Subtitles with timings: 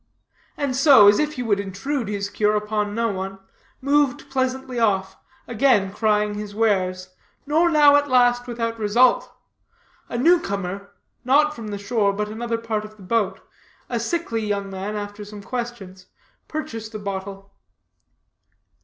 [0.57, 3.37] And so, as if he would intrude his cure upon no one,
[3.81, 5.15] moved pleasantly off,
[5.47, 7.09] again crying his wares,
[7.45, 9.31] nor now at last without result.
[10.09, 10.89] A new comer,
[11.23, 13.41] not from the shore, but another part of the boat,
[13.89, 16.07] a sickly young man, after some questions,
[16.47, 17.53] purchased a bottle.